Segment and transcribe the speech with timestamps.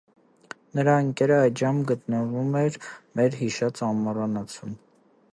[0.77, 2.77] Նրա ընկերը այդ ժամանակ գտնվում էր
[3.19, 4.73] մեր հիշած ամառանացում.